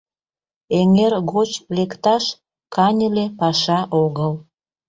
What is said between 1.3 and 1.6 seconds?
гоч